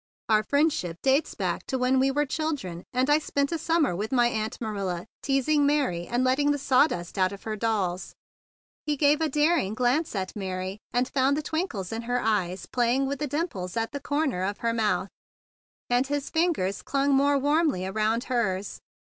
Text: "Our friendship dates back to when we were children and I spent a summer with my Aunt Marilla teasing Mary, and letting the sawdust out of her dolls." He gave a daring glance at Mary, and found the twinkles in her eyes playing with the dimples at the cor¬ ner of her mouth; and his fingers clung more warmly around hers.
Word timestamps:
"Our 0.29 0.41
friendship 0.41 0.97
dates 1.03 1.35
back 1.35 1.67
to 1.67 1.77
when 1.77 1.99
we 1.99 2.09
were 2.09 2.25
children 2.25 2.83
and 2.91 3.07
I 3.07 3.19
spent 3.19 3.51
a 3.51 3.59
summer 3.59 3.95
with 3.95 4.11
my 4.11 4.29
Aunt 4.29 4.59
Marilla 4.59 5.05
teasing 5.21 5.63
Mary, 5.63 6.07
and 6.07 6.23
letting 6.23 6.49
the 6.49 6.57
sawdust 6.57 7.19
out 7.19 7.31
of 7.31 7.43
her 7.43 7.55
dolls." 7.55 8.15
He 8.87 8.97
gave 8.97 9.21
a 9.21 9.29
daring 9.29 9.75
glance 9.75 10.15
at 10.15 10.35
Mary, 10.35 10.79
and 10.91 11.07
found 11.07 11.37
the 11.37 11.43
twinkles 11.43 11.91
in 11.91 12.01
her 12.09 12.19
eyes 12.19 12.65
playing 12.65 13.05
with 13.05 13.19
the 13.19 13.27
dimples 13.27 13.77
at 13.77 13.91
the 13.91 13.99
cor¬ 13.99 14.27
ner 14.27 14.41
of 14.41 14.57
her 14.65 14.73
mouth; 14.73 15.09
and 15.87 16.07
his 16.07 16.31
fingers 16.31 16.81
clung 16.81 17.13
more 17.13 17.37
warmly 17.37 17.85
around 17.85 18.23
hers. 18.23 18.79